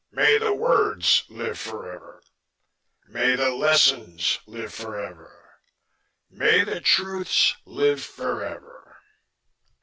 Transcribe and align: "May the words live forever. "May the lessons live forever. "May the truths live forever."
"May 0.11 0.39
the 0.39 0.51
words 0.51 1.25
live 1.29 1.59
forever. 1.59 2.23
"May 3.07 3.35
the 3.35 3.51
lessons 3.51 4.39
live 4.47 4.73
forever. 4.73 5.61
"May 6.27 6.63
the 6.63 6.81
truths 6.81 7.53
live 7.67 8.03
forever." 8.03 8.97